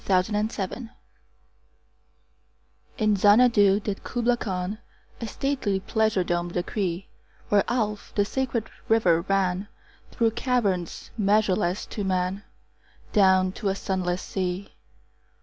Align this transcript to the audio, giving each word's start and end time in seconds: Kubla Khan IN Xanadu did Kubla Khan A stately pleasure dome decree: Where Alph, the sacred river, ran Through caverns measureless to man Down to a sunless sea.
Kubla 0.03 0.33
Khan 0.49 0.79
IN 2.97 3.15
Xanadu 3.15 3.79
did 3.81 4.03
Kubla 4.03 4.35
Khan 4.35 4.79
A 5.21 5.27
stately 5.27 5.79
pleasure 5.79 6.23
dome 6.23 6.47
decree: 6.49 7.07
Where 7.49 7.63
Alph, 7.67 8.11
the 8.15 8.25
sacred 8.25 8.71
river, 8.89 9.21
ran 9.21 9.67
Through 10.09 10.31
caverns 10.31 11.11
measureless 11.19 11.85
to 11.85 12.03
man 12.03 12.41
Down 13.13 13.51
to 13.51 13.69
a 13.69 13.75
sunless 13.75 14.23
sea. 14.23 14.73